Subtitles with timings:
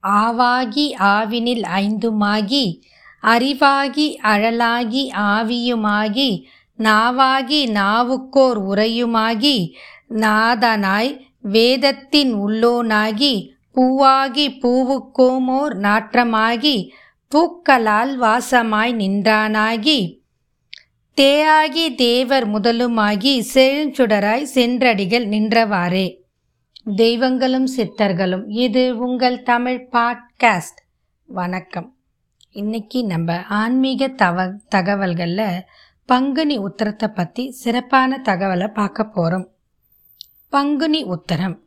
[0.00, 2.80] ஆவாகி ஆவினில் ஐந்துமாகி
[3.22, 6.42] அறிவாகி அழலாகி ஆவியுமாகி
[6.78, 9.72] நாவாகி நாவுக்கோர் உரையுமாகி
[10.10, 16.90] நாதனாய் வேதத்தின் உள்ளோனாகி பூவாகி பூவுக்கோமோர் நாற்றமாகி
[17.34, 20.18] பூக்களால் வாசமாய் நின்றானாகி.
[21.16, 26.19] தேயாகி தேவர் முதலுமாகி செழுஞ்சுடராய் சென்றடிகள் நின்றவாறே.
[26.94, 28.44] தெய்வங்களும் சித்தர்களும்.
[28.46, 30.80] இது உங்கள் தமிழ் பாட்காஸ்ட்.
[31.26, 31.96] வணக்கம்.
[32.50, 35.62] இன்னைக்கு நம்ம ஆன்மீக தவ தகவல்களில்
[36.06, 39.48] பங்குனி உத்தரத்தை பற்றி சிறப்பான தகவலை பார்க்க போகிறோம்
[40.48, 41.58] பங்குனி உத்தரம்.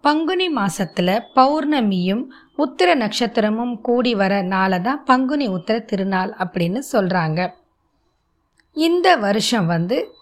[0.00, 2.24] பங்குனி மாசத்துல பௌர்ணமியும்
[2.58, 7.50] உத்திர நட்சத்திரமும் கூடி வர நாளை தான் பங்குனி உத்திர திருநாள் அப்படின்னு சொல்கிறாங்க
[8.72, 10.14] இந்த வருஷம் வந்து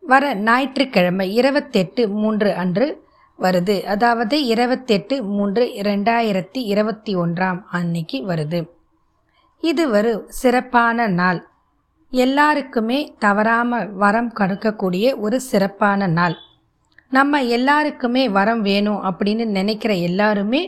[0.00, 3.04] வர ஞாயிற்றுக்கிழமை இருபத்தெட்டு மூன்று அன்று
[3.38, 3.82] வருது.
[3.84, 8.60] அதாவது இருபத்தெட்டு மூன்று ரெண்டாயிரத்தி இருபத்தி ஒன்றாம் அன்னைக்கு வருது.
[9.62, 11.40] இது ஒரு சிறப்பான நாள்.
[12.10, 16.36] எல்லாருக்குமே தவறாமல் வரம் கொடுக்கக்கூடிய ஒரு சிறப்பான நாள்.
[17.10, 20.62] நம்ம எல்லாருக்குமே வரம் வேணும் அப்படின்னு நினைக்கிற எல்லாருமே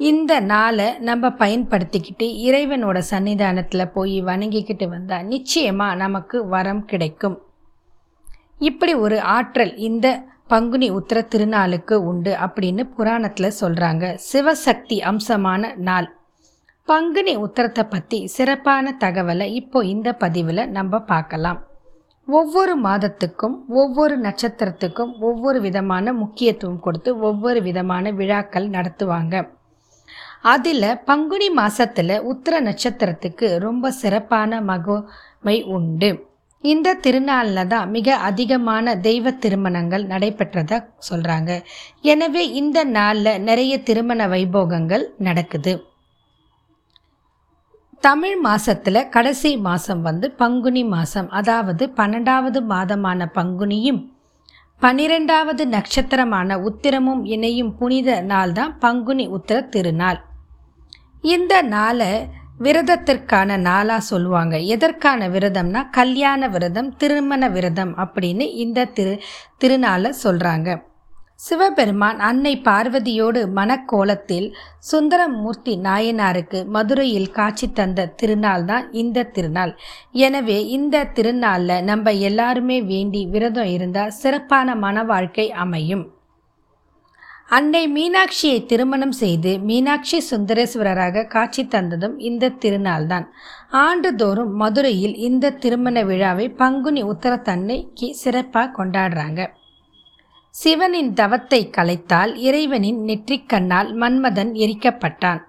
[0.00, 7.36] இந்த நாளை நம்ம பயன்படுத்திக்கிட்டு இறைவனோட சன்னிதானத்தில் போய் வணங்கிக்கிட்டு வந்தால் நிச்சயமாக நமக்கு வரம் கிடைக்கும்.
[8.58, 10.06] இப்படி ஒரு ஆற்றல் இந்த
[10.48, 16.08] பங்குனி உத்திர திருநாளுக்கு உண்டு அப்படின்னு புராணத்தில் சொல்கிறாங்க சிவசக்தி அம்சமான நாள்.
[16.84, 21.58] பங்குனி உத்திரத்தை பற்றி சிறப்பான தகவலை இப்போ இந்த பதிவில் நம்ம பார்க்கலாம்.
[22.28, 29.34] ஒவ்வொரு மாதத்துக்கும் ஒவ்வொரு நட்சத்திரத்துக்கும் ஒவ்வொரு விதமான முக்கியத்துவம் கொடுத்து ஒவ்வொரு விதமான விழாக்கள் நடத்துவாங்க.
[30.42, 36.25] அதில் பங்குனி மாதத்தில் உத்திர நட்சத்திரத்துக்கு ரொம்ப சிறப்பான மகமை உண்டு.
[36.64, 40.76] இந்த திருநாளில் தான் மிக அதிகமான தெய்வ திருமணங்கள் நடைபெற்றதை
[41.08, 41.50] சொல்கிறாங்க
[42.12, 45.74] எனவே இந்த நாளில் நிறைய திருமண வைபோகங்கள் நடக்குது.
[48.06, 54.00] தமிழ் மாசத்துல கடைசி மாதம் வந்து பங்குனி மாதம் அதாவது பன்னெண்டாவது மாதமான பங்குனியும்
[54.82, 60.18] பன்னிரெண்டாவது நட்சத்திரமான உத்திரமும் இணையும் புனித நாள் தான் பங்குனி உத்திர திருநாள்.
[61.34, 62.10] இந்த நாளை
[62.64, 64.56] விரதத்திற்கான நாளாக சொல்லுவாங்க.
[64.74, 69.14] எதற்கான விரதம்னா கல்யாண விரதம் திருமண விரதம் அப்படின்னு இந்த திரு
[69.62, 70.68] திருநாளை சொல்கிறாங்க
[71.46, 74.46] சிவபெருமான் அன்னை பார்வதியோடு மனக்கோலத்தில்
[74.90, 79.72] சுந்தரமூர்த்தி நாயனாருக்கு மதுரையில் காட்சி தந்த திருநாள் தான் இந்த திருநாள்.
[80.26, 86.06] எனவே இந்த திருநாளில் நம்ம எல்லாருமே வேண்டி விரதம் இருந்தால் சிறப்பான மன வாழ்க்கை அமையும்.
[87.48, 93.26] அன்னை மீனாட்சியை திருமணம் செய்து மீனாட்சி சுந்தரேஸ்வரராக காட்சி தந்ததும் இந்த திருநாள்தான்.
[93.70, 99.46] ஆண்டுதோறும் மதுரையில் இந்த திருமண விழாவை பங்குனி உத்தரத்தன்னைக்கு சிறப்பாக கொண்டாடுறாங்க.
[100.50, 105.40] சிவனின் தவத்தை கலைத்தால் இறைவனின் நெற்றிக்கண்ணால் மன்மதன் எரிக்கப்பட்டான்.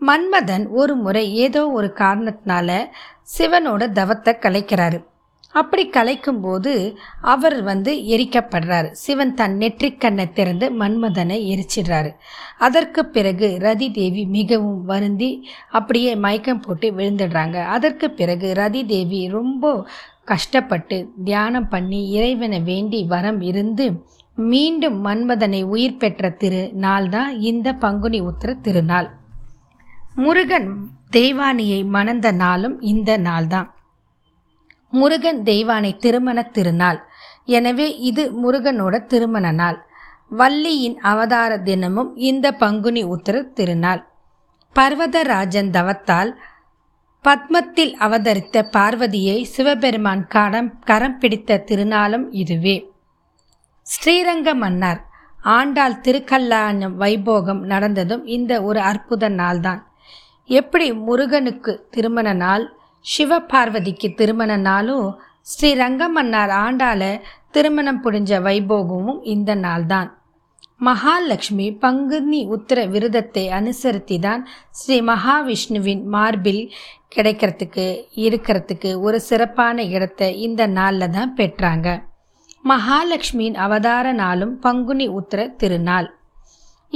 [0.00, 2.86] மன்மதன் ஒரு முறை ஏதோ ஒரு காரணத்தினால
[3.38, 5.00] சிவனோட தவத்தை கலைக்கிறாரு.
[5.52, 8.90] அப்படி கலைக்கும் போது அவர் வந்து எரிக்கப்படுறாரு.
[8.90, 12.10] சிவன் தன் நெற்றிக்கண்ணை திறந்து மன்மதனை எரிச்சிடுறாரு.
[12.58, 17.64] அதற்கு பிறகு ரதி தேவி மிகவும் வருந்தி அப்படியே மயக்கம் போட்டு விழுந்துடுறாங்க.
[17.64, 19.86] அதற்கு பிறகு ரதி தேவி ரொம்ப
[20.24, 27.72] கஷ்டப்பட்டு தியானம் பண்ணி இறைவனை வேண்டி வரம் இருந்து மீண்டும் மன்மதனை உயிர் பெற்ற திரு நாள் தான் இந்த
[27.72, 29.10] பங்குனி உத்திர திருநாள்.
[30.14, 30.68] முருகன்
[31.12, 33.71] தெய்வானியை மணந்த நாளும் இந்த நாள்தான்
[34.92, 37.00] முருகன் தெய்வானை திருமண திருநாள்.
[37.44, 39.78] எனவே இது முருகனோட திருமண நாள்.
[40.30, 44.02] வள்ளியின் அவதார தினமும் இந்த பங்குனி உத்திர திருநாள்.
[44.76, 46.30] பர்வதராஜன் தவத்தால்
[47.24, 52.76] பத்மத்தில் அவதரித்த பார்வதியை சிவபெருமான் கரம் கரம் பிடித்த திருநாளும் இதுவே.
[53.86, 55.00] ஸ்ரீரங்க மன்னர்.
[55.56, 59.80] ஆண்டாள் திருக்கல்யாண வைபோகம் நடந்ததும் இந்த ஒரு அற்புத நாள்தான்.
[60.50, 62.64] எப்படி முருகனுக்கு திருமண நாள்
[63.04, 67.20] சிவபார்வதிக்கு திருமண நாளும் ஸ்ரீ மன்னார் ஆண்டால
[67.50, 70.10] திருமணம் புரிஞ்ச வைபோகமும் இந்த நாள்தான்.
[70.78, 76.72] மகாலட்சுமி பங்குனி உத்திர விரதத்தை அனுசரித்து தான் ஸ்ரீ மகாவிஷ்ணுவின் மார்பில்
[77.16, 81.88] கிடைக்கிறதுக்கு இருக்கிறதுக்கு ஒரு சிறப்பான இடத்தை இந்த நாளில் தான் பெற்றாங்க.
[82.64, 86.08] மகாலட்சுமியின் அவதார நாளும் பங்குனி உத்திர திருநாள்.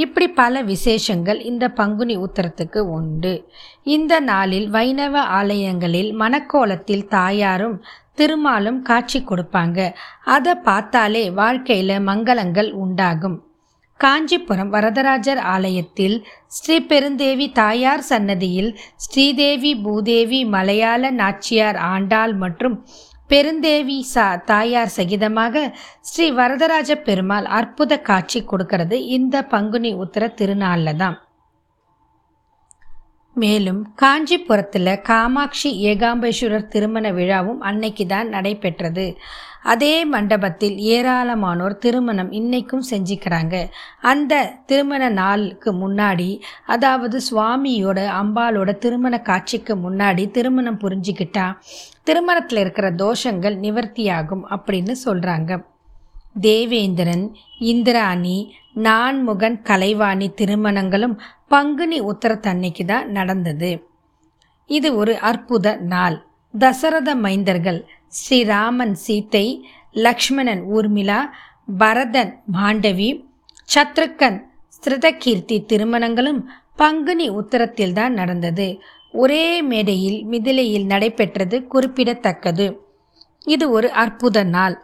[0.02, 3.32] இப்படி பல விசேஷங்கள் இந்த பங்குனி உத்தரத்துக்கு உண்டு.
[3.96, 7.76] இந்த நாளில் வைணவ ஆலயங்களில் மணக்கோலத்தில் தாயாரும்
[8.14, 9.78] திருமாலும் காட்சி கொடுப்பாங்க.
[10.36, 13.38] அதை பார்த்தாலே வாழ்க்கையில் மங்களங்கள் உண்டாகும்.
[14.00, 16.16] காஞ்சிபுரம் வரதராஜர் ஆலயத்தில்
[16.56, 22.76] ஸ்ரீ பெருந்தேவி தாயார் சன்னதியில் ஸ்ரீதேவி பூதேவி மலையாள நாச்சியார் ஆண்டாள் மற்றும்
[23.30, 25.64] பெருந்தேவி சா தாயார் சகிதமாக
[26.00, 31.16] ஸ்ரீ வரதராஜ பெருமாள் அற்புத காட்சி கொடுக்கறது இந்த பங்குனி உத்தர திருநாளில் தான்
[33.36, 39.06] மேலும் காஞ்சிபுரத்தில் காமாட்சி ஏகாம்பேஸ்வரர் திருமண விழாவும் அன்னைக்கு தான் நடைபெற்றது.
[39.62, 43.54] அதே மண்டபத்தில் ஏராளமானோர் திருமணம் இன்னைக்கும் செஞ்சுக்கிறாங்க.
[44.02, 44.34] அந்த
[44.66, 46.30] திருமண நாளுக்கு முன்னாடி
[46.66, 51.46] அதாவது சுவாமியோட அம்பாலோட திருமண காட்சிக்கு முன்னாடி திருமணம் புரிஞ்சுக்கிட்டா
[52.04, 55.52] திருமணத்தில் இருக்கிற தோஷங்கள் நிவர்த்தியாகும் அப்படின்னு சொல்கிறாங்க
[56.40, 57.26] தேவேந்திரன்
[57.64, 58.38] இந்திராணி
[58.78, 61.14] நான்முகன் கலைவாணி திருமணங்களும்
[61.50, 63.70] பங்குனி உத்தரத்தன்னைக்கு தான் நடந்தது.
[64.66, 66.16] இது ஒரு அற்புத நாள்.
[66.54, 69.46] தசரத மைந்தர்கள் ஸ்ரீராமன் சீத்தை
[69.92, 71.20] லக்ஷ்மணன் ஊர்மிளா
[71.78, 73.08] பரதன் மாண்டவி
[73.68, 74.38] சத்ருக்கன்
[74.76, 76.40] ஸ்ருதகீர்த்தி திருமணங்களும்
[76.76, 78.66] பங்குனி உத்தரத்தில் தான் நடந்தது.
[79.12, 82.66] ஒரே மேடையில் மிதிலையில் நடைபெற்றது குறிப்பிடத்தக்கது.
[83.44, 84.76] இது ஒரு அற்புத நாள்.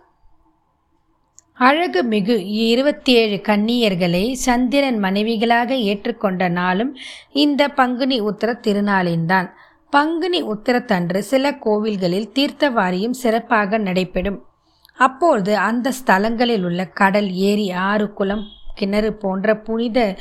[1.62, 6.96] அழகு மிகு இருபத்தி ஏழு கன்னியர்களை சந்திரன் மனைவிகளாக ஏற்றுக்கொண்ட நாளும்
[7.32, 9.48] இந்த பங்குனி உத்தர திருநாளின்தான்.
[9.90, 14.44] பங்குனி உத்தரத்தன்று சில கோவில்களில் தீர்த்தவாரியும் சிறப்பாக நடைபெறும்.
[14.96, 18.44] அப்பொழுது அந்த ஸ்தலங்களில் உள்ள கடல் ஏரி ஆறு குளம்
[18.74, 20.16] கிணறு போன்ற புனித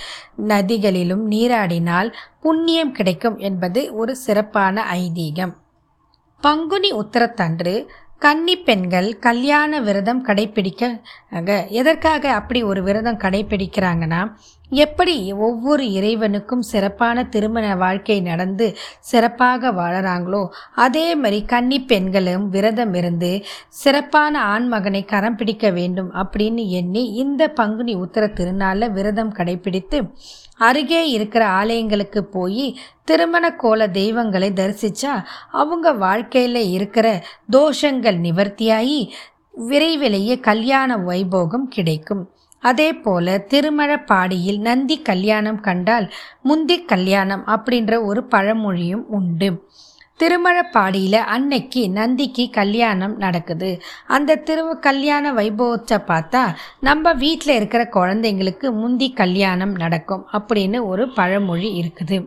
[0.48, 5.56] நதிகளிலும் நீராடினால் புண்ணியம் கிடைக்கும் என்பது ஒரு சிறப்பான ஐதீகம்.
[6.42, 7.74] பங்குனி உத்தரத்தன்று
[8.22, 10.90] கன்னி பெண்கள் கல்யாண விரதம் கடைபிடிக்க
[11.74, 14.22] எதற்காக அப்படி ஒரு விரதம் கடைபிடிக்கிறாங்கன்னா
[14.72, 23.44] எப்படி ஒவ்வொரு இறைவனுக்கும் சிறப்பான திருமண வாழ்க்கை நடந்து சிறப்பாக வாழறாங்களோ அதே மாதிரி கன்னி பெண்களும் விரதம் இருந்து
[23.70, 30.00] சிறப்பான ஆண்மகனை கரம் பிடிக்க வேண்டும் அப்படின்னு எண்ணி இந்த பங்குனி உத்தர திருநாளில் விரதம் கடைபிடித்து
[30.58, 39.10] அருகே இருக்கிற ஆலயங்களுக்கு போய் திருமண கோல தெய்வங்களை தரிசித்தா அவங்க வாழ்க்கையில் இருக்கிற தோஷங்கள் நிவர்த்தியாகி
[39.52, 42.32] விரைவிலேயே கல்யாண வைபோகம் கிடைக்கும்.
[42.64, 46.08] அதேபோல திருமழப்பாடியில் நந்தி கல்யாணம் கண்டால்
[46.42, 49.50] முந்தி கல்யாணம் அப்படின்ற ஒரு பழமொழியும் உண்டு.
[50.20, 53.70] திருமழப்பாடியில் அன்னைக்கு நந்திக்கு கல்யாணம் நடக்குது.
[54.08, 56.44] அந்த திரு கல்யாண வைபவத்தை பார்த்தா
[56.80, 62.20] நம்ம வீட்டில் இருக்கிற குழந்தைங்களுக்கு முந்தி கல்யாணம் நடக்கும் அப்படின்னு ஒரு பழமொழி இருக்குது.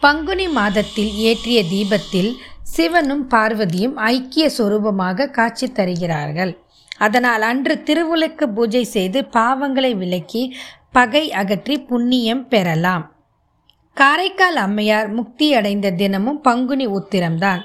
[0.00, 2.30] பங்குனி மாதத்தில் ஏற்றிய தீபத்தில்
[2.62, 6.52] சிவனும் பார்வதியும் ஐக்கிய சொரூபமாக காட்சி தருகிறார்கள்.
[7.06, 10.42] அதனால் அன்று திருவுலுக்கு பூஜை செய்து பாவங்களை விலக்கி
[10.90, 13.04] பகை அகற்றி புண்ணியம் பெறலாம்.
[13.96, 17.62] காரைக்கால் அம்மையார் முக்தி அடைந்த தினமும் பங்குனி உத்திரம்தான்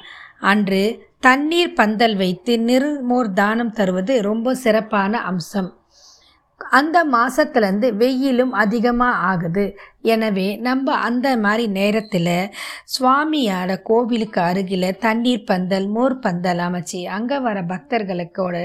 [0.52, 0.82] அன்று
[1.20, 5.70] தண்ணீர் பந்தல் வைத்து நிர்மோர் தானம் தருவது ரொம்ப சிறப்பான அம்சம்.
[6.62, 9.66] அந்த மாதத்துலேருந்து வெயிலும் அதிகமாக ஆகுது.
[10.14, 12.34] எனவே நம்ம அந்த மாதிரி நேரத்தில்
[12.96, 18.56] சுவாமியோட கோவிலுக்கு அருகில் தண்ணீர் பந்தல் மோர் பந்தல் அமைச்சு அங்கே வர பக்தர்களுக்கோட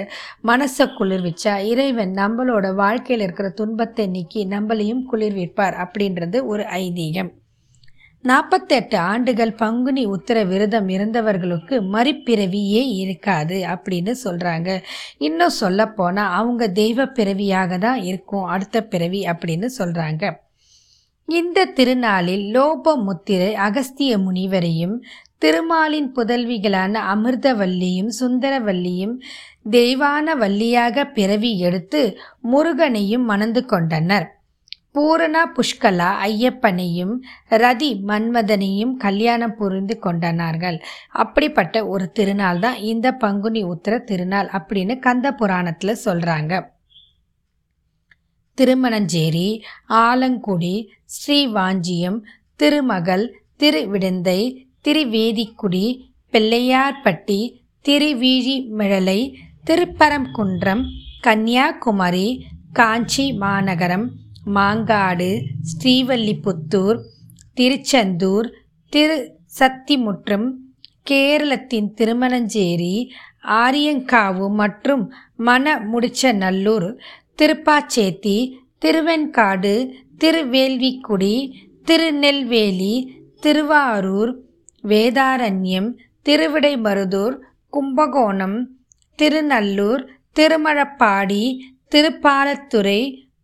[0.50, 7.32] மனசை குளிர்விச்சா இறைவன் நம்மளோட வாழ்க்கையில் இருக்கிற துன்பத்தை நீக்கி நம்மளையும் குளிர்விப்பார் அப்படின்றது ஒரு ஐதீகம்.
[8.24, 14.80] நாற்பத்தெட்டு ஆண்டுகள் பங்குனி உத்தர விரதம் இருந்தவர்களுக்கு மறுப்பிறவியே இருக்காது அப்படின்னு சொல்கிறாங்க
[15.19, 20.24] இன்னும் சொல்லப்போனால் அவங்க தெய்வ பிறவியாக தான் இருக்கும் அடுத்த பிறவி அப்படின்னு சொல்கிறாங்க
[21.28, 24.96] இந்த திருநாளில் லோபமுத்திரை அகஸ்திய முனிவரையும்
[25.38, 29.14] திருமாலின் புதல்விகளான அமிர்தவல்லியும் சுந்தரவல்லியும்
[29.70, 32.02] தெய்வான வள்ளியாக பிறவி எடுத்து
[32.42, 34.26] முருகனையும் மணந்து கொண்டனர்.
[34.94, 37.12] பூரணா புஷ்கலா ஐயப்பனையும்
[37.50, 40.78] ரதி மன்மதனையும் கல்யாணம் புரிந்து கொண்டனார்கள்.
[41.12, 46.52] அப்படிப்பட்ட ஒரு திருநாள் தான் இந்த பங்குனி உத்திர திருநாள் அப்படின்னு கந்த புராணத்தில் சொல்கிறாங்க
[48.58, 49.48] திருமணஞ்சேரி
[49.88, 50.74] ஆலங்குடி
[51.06, 52.19] ஸ்ரீவாஞ்சியம்
[52.56, 53.24] திருமகள்
[53.56, 54.40] திருவிடந்தை
[54.84, 55.86] திருவேதிக்குடி
[56.32, 57.40] பிள்ளையார்பட்டி
[57.84, 59.20] திருவீழிமிழலை
[59.67, 60.82] திருப்பரங்குன்றம்
[61.22, 62.28] கன்னியாகுமரி
[62.72, 64.06] காஞ்சி மாநகரம்
[64.49, 65.31] மாங்காடு
[65.70, 66.99] ஸ்ரீவல்லிபுத்தூர்
[67.56, 68.49] திருச்செந்தூர்
[68.93, 69.17] திரு
[69.58, 70.46] சத்திமுற்றம்
[71.06, 72.94] கேரளத்தின் திருமணஞ்சேரி
[73.56, 75.05] ஆரியங்காவு மற்றும்
[75.41, 76.89] மன முடிச்ச நல்லூர்
[77.39, 78.37] திருப்பாச்சேத்தி
[78.82, 79.75] திருவெண்காடு
[80.19, 81.34] திருவேல்விக்குடி
[81.87, 82.94] திருநெல்வேலி
[83.43, 84.32] திருவாரூர்
[84.84, 85.91] வேதாரண்யம்
[86.27, 87.37] திருவிடைமருதூர்
[87.72, 88.58] கும்பகோணம்
[89.19, 90.03] திருநல்லூர்
[90.37, 91.43] திருமழப்பாடி
[91.93, 93.01] திருப்பாலத்துறை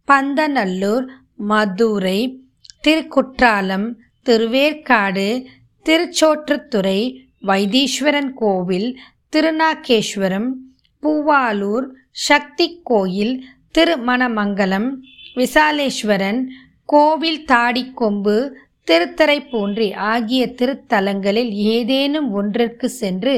[0.09, 1.07] பந்தநல்லூர்
[1.51, 2.19] மதுரை
[2.81, 3.87] திருக்குற்றாலம்
[4.27, 5.29] திருவேற்காடு
[5.87, 7.01] திருச்சோற்றுத்துறை
[7.47, 8.89] வைத்தீஸ்வரன் கோவில்
[9.37, 10.49] திருநாகேஸ்வரம்
[11.03, 11.87] பூவாலூர்
[12.29, 13.35] சக்தி கோயில்
[13.79, 14.89] திருமணமங்கலம்
[15.37, 16.41] விசாலேஸ்வரன்
[16.85, 18.37] கோவில் தாடிக்கொம்பு
[18.87, 23.35] திருத்தரைப்பூன்றி ஆகிய திருத்தலங்களில் ஏதேனும் ஒன்றிற்கு சென்று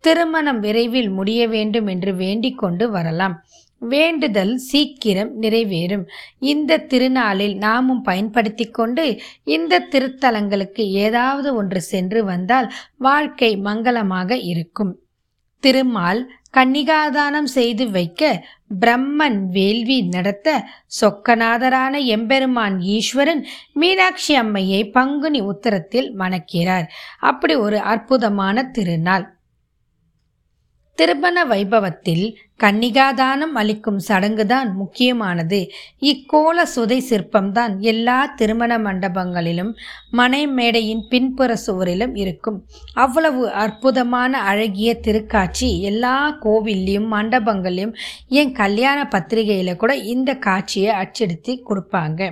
[0.00, 3.36] திருமணம் விரைவில் முடிய வேண்டும் என்று வேண்டிக் கொண்டு வரலாம்.
[3.88, 6.04] வேண்டுதல் சீக்கிரம் நிறைவேறும்.
[6.38, 14.98] இந்த திருநாளில் நாமும் பயன்படுத்தி கொண்டு இந்த திருத்தலங்களுக்கு ஏதாவது ஒன்று சென்று வந்தால் வாழ்க்கை மங்களமாக இருக்கும்.
[15.60, 18.46] திருமால் கன்னிகாதானம் செய்து வைக்க
[18.80, 20.48] பிரம்மன் வேள்வி நடத்த
[21.00, 26.86] சொக்கநாதரான எம்பெருமான் ஈஸ்வரன் மீனாட்சி அம்மையை பங்குனி உத்தரத்தில் மணக்கிறார்.
[27.20, 29.26] அப்படி ஒரு அற்புதமான திருநாள்.
[30.98, 35.58] திருமண வைபவத்தில் கன்னிகாதானம் அளிக்கும் சடங்குதான் முக்கியமானது.
[36.00, 39.72] இக்கோல சுதை சிற்பம்தான் எல்லா திருமண மண்டபங்களிலும்
[40.10, 42.58] மனை மேடையின் பின்புற சுவரிலும் இருக்கும்.
[42.94, 47.94] அவ்வளவு அற்புதமான அழகிய திருக்காட்சி எல்லா கோவில்லையும் மண்டபங்களையும்
[48.28, 52.30] என் கல்யாண பத்திரிகையில் கூட இந்த காட்சியை அச்சடித்து கொடுப்பாங்க.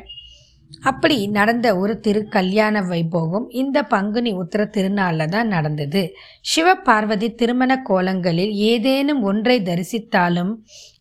[0.81, 6.15] அப்படி நடந்த ஒரு திருக்கல்யாண வைபோகம் இந்த பங்குனி உத்திர திருநாளில் தான் நடந்தது.
[6.55, 10.53] சிவபார்வதி திருமண கோலங்களில் ஏதேனும் ஒன்றை தரிசித்தாலும்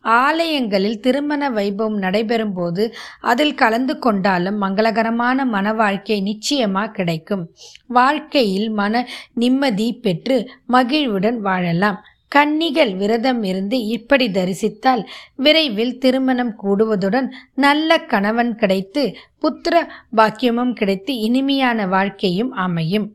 [0.01, 7.49] ஆலயங்களில் திருமண வைபவம் நடைபெறும் போது அதில் கலந்து கொண்டாலும் மங்களகரமான மன வாழ்க்கை நிச்சயமாக கிடைக்கும்.
[7.87, 11.99] வாழ்க்கையில் மன நிம்மதி பெற்று மகிழ்வுடன் வாழலாம்.
[12.31, 15.01] கன்னிகள் விரதம் இருந்து இப்படி தரிசித்தால்
[15.35, 19.03] விரைவில் திருமணம் கூடுவதுடன் நல்ல கணவன் கிடைத்து
[19.41, 19.75] புத்திர
[20.17, 23.07] பாக்கியமும் கிடைத்து இனிமையான வாழ்க்கையும் அமையும்.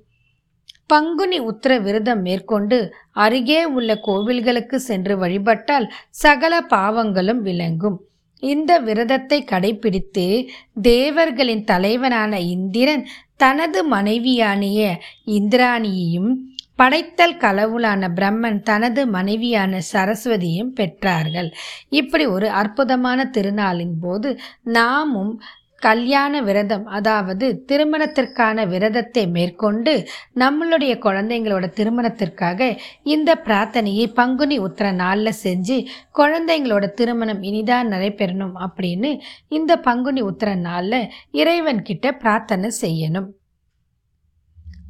[0.86, 2.78] பங்குனி உத்திர விரதம் மேற்கொண்டு
[3.12, 7.96] அருகே உள்ள கோவில்களுக்கு சென்று வழிபட்டால் சகல பாவங்களும் விளங்கும்.
[8.42, 10.26] இந்த விரதத்தை கடைபிடித்து
[10.82, 13.04] தேவர்களின் தலைவனான இந்திரன்
[13.36, 14.80] தனது மனைவியானிய
[15.30, 16.30] இந்திராணியையும்
[16.78, 21.50] படைத்தல் களவுலான பிரம்மன் தனது மனைவியான சரஸ்வதியும் பெற்றார்கள்.
[22.00, 24.30] இப்படி ஒரு அற்புதமான திருநாளின் போது
[24.62, 25.32] நாமும்
[25.82, 29.92] கல்யாண விரதம் அதாவது திருமணத்திற்கான விரதத்தை மேற்கொண்டு
[30.34, 32.68] நம்மளுடைய குழந்தைங்களோட திருமணத்திற்காக
[33.14, 35.76] இந்த பிரார்த்தனையை பங்குனி உத்திர நாளில் செஞ்சு
[36.18, 39.10] குழந்தைங்களோட திருமணம் இனிதான் நடைபெறணும் அப்படின்னு
[39.48, 43.28] இந்த பங்குனி உத்திர நாளில் இறைவன்கிட்ட பிரார்த்தனை செய்யணும்.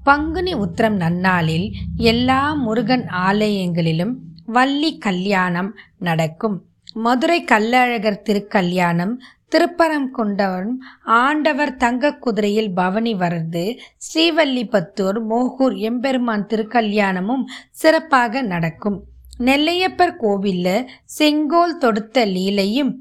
[0.07, 4.13] பங்குனி உத்திரம் நன்னாளில் எல்லா முருகன் ஆலயங்களிலும்
[4.47, 6.63] வள்ளி கல்யாணம் நடக்கும்.
[6.93, 9.19] மதுரை கல்லழகர் திருக்கல்யாணம்
[9.51, 19.05] திருப்பரங்குன்றவரும் ஆண்டவர் தங்க குதிரையில் பவனி வரது ஸ்ரீவல்லிபத்தூர் மோகூர் எம்பெருமான் திருக்கல்யாணமும் சிறப்பாக நடக்கும்.
[19.39, 22.93] நெல்லையப்பர் கோவிலில் செங்கோல் தொடுத்த லீலையும்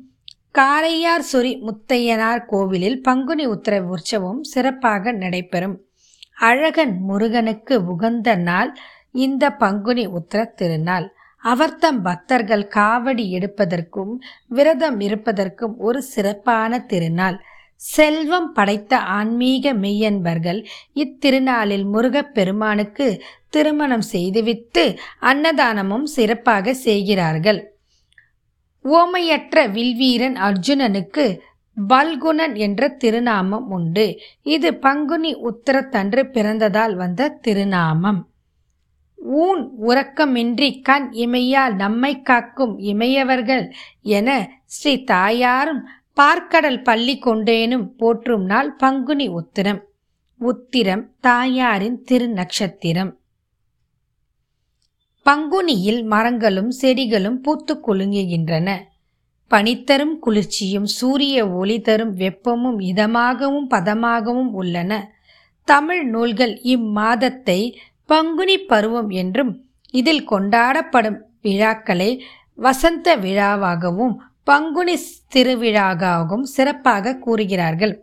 [0.54, 5.85] காரையார் சுரி முத்தையனார் கோவிலில் பங்குனி உத்திர உற்சவம் சிறப்பாக நடைபெறும்.
[6.36, 8.74] அழகன் முருகனுக்கு உகந்த நாள்
[9.12, 11.14] இந்த பங்குனி உத்திர திருநாள்.
[11.38, 14.14] அவர்தம் பக்தர்கள் காவடி எடுப்பதற்கும்
[14.48, 17.42] விரதம் இருப்பதற்கும் ஒரு சிறப்பான திருநாள்.
[17.76, 20.66] செல்வம் படைத்த ஆன்மீக மெய்யன்பர்கள்
[20.96, 27.78] இத்திருநாளில் முருகப் பெருமானுக்கு திருமணம் செய்துவிட்டு அன்னதானமும் சிறப்பாக செய்கிறார்கள்.
[28.84, 31.40] ஓமையற்ற வில்வீரன் அர்ஜுனனுக்கு
[31.88, 34.20] பல்குணன் என்ற திருநாமம் உண்டு.
[34.42, 38.28] இது பங்குனி உத்தரத்தன்று பிறந்ததால் வந்த திருநாமம்.
[39.16, 45.88] ஊன் உறக்கமின்றி கண் இமையால் நம்மை காக்கும் இமையவர்கள் என ஸ்ரீ தாயாரும்
[46.22, 49.82] பார்க்கடல் பள்ளி கொண்டேனும் போற்றும் நாள் பங்குனி உத்திரம்.
[50.40, 53.12] உத்திரம் தாயாரின் திருநக்ஷத்திரம்.
[55.26, 58.80] பங்குனியில் மரங்களும் செடிகளும் பூத்து குலுங்குகின்றன.
[59.52, 64.92] பனித்தரும் குளிர்ச்சியும் சூரிய ஒளி தரும் வெப்பமும் இதமாகவும் பதமாகவும் உள்ளன.
[65.68, 67.60] தமிழ் நூல்கள் இம்மாதத்தை
[68.06, 69.52] பங்குனி பருவம் என்றும்
[69.92, 72.10] இதில் கொண்டாடப்படும் விழாக்களை
[72.56, 74.96] வசந்த விழாவாகவும் பங்குனி
[75.34, 77.94] திருவிழாவாகவும் சிறப்பாக கூறுகிறார்கள்.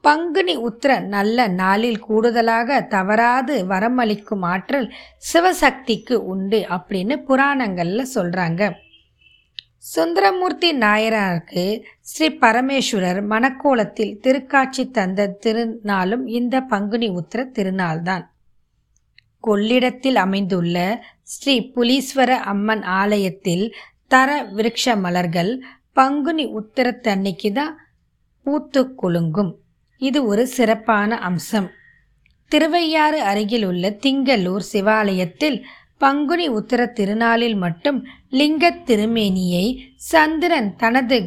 [0.00, 4.88] பங்குனி உத்திர நல்ல நாளில் கூடுதலாக தவறாது வரமளிக்கும் ஆற்றல்
[5.32, 8.62] சிவசக்திக்கு உண்டு அப்படின்னு புராணங்களில் சொல்கிறாங்க
[9.92, 11.64] சுந்தரமூர்த்தி நாயனாருக்கு
[12.00, 18.24] ஸ்ரீ பரமேஸ்வரர் மணக்கோலத்தில் திருக்காட்சி தந்த திருநாளும் இந்த பங்குனி உத்திர திருநாள்தான்.
[19.40, 20.76] கொள்ளிடத்தில் அமைந்துள்ள
[21.22, 23.66] ஸ்ரீ புலீஸ்வர அம்மன் ஆலயத்தில்
[24.06, 25.52] தர விருட்ச மலர்கள்
[25.92, 27.74] பங்குனி உத்திரத்தன்னைக்கு தான்
[28.46, 29.52] பூத்து குலுங்கும்.
[30.00, 31.68] இது ஒரு சிறப்பான அம்சம்.
[32.52, 35.58] திருவையாறு அருகில் உள்ள திங்களூர் சிவாலயத்தில்
[35.98, 37.98] பங்குனி உத்திர திருநாளில் மட்டும்
[38.30, 41.18] லிங்கத் திருமேனியை சந்திரன் தனது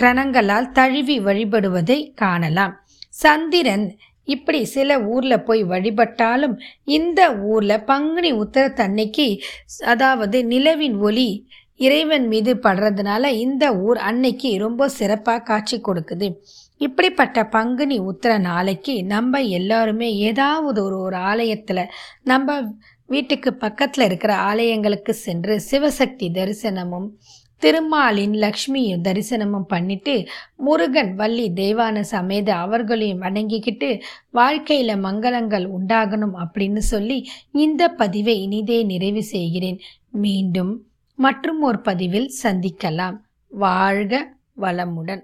[0.00, 2.74] கிரணங்களால் தழுவி வழிபடுவதை காணலாம்.
[3.08, 6.54] சந்திரன் இப்படி சில ஊரில் போய் வழிபட்டாலும்
[6.84, 9.26] இந்த ஊரில் பங்குனி உத்தரத்தன்னைக்கு
[9.84, 16.28] அதாவது நிலவின் ஒளி இறைவன் மீது படுறதுனால இந்த ஊர் அன்னைக்கு ரொம்ப சிறப்பாக காட்சி கொடுக்குது.
[16.78, 21.90] இப்படிப்பட்ட பங்குனி உத்திர நாளைக்கு நம்ம எல்லாருமே ஏதாவது ஒரு ஒரு ஆலயத்தில்
[22.22, 22.48] நம்ம
[23.12, 27.08] வீட்டுக்கு பக்கத்தில் இருக்கிற ஆலயங்களுக்கு சென்று சிவசக்தி தரிசனமும்
[27.62, 30.14] திருமாலின் லக்ஷ்மியும் தரிசனமும் பண்ணிட்டு
[30.66, 33.88] முருகன் வள்ளி தெய்வான சமேத அவர்களையும் வணங்கிக்கிட்டு
[34.38, 37.18] வாழ்க்கையில் மங்களங்கள் உண்டாகணும் அப்படின்னு சொல்லி
[37.64, 39.78] இந்த பதிவை இனிதே நிறைவு செய்கிறேன்.
[40.24, 40.72] மீண்டும்
[41.18, 43.18] மற்றும் ஒரு பதிவில் சந்திக்கலாம்.
[43.48, 44.24] வாழ்க
[44.60, 45.22] வளமுடன்.